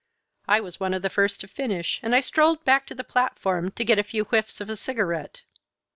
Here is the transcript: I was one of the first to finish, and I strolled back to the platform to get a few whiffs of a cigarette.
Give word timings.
I 0.47 0.61
was 0.61 0.79
one 0.79 0.95
of 0.95 1.03
the 1.03 1.11
first 1.11 1.41
to 1.41 1.47
finish, 1.47 1.99
and 2.01 2.15
I 2.15 2.21
strolled 2.21 2.65
back 2.65 2.87
to 2.87 2.95
the 2.95 3.03
platform 3.03 3.69
to 3.73 3.85
get 3.85 3.99
a 3.99 4.03
few 4.03 4.23
whiffs 4.23 4.59
of 4.59 4.67
a 4.67 4.75
cigarette. 4.75 5.41